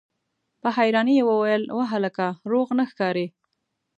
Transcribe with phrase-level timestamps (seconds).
[0.61, 2.27] په حيرانۍ يې وويل: وه هلکه!
[2.51, 3.27] روغ نه ښکارې!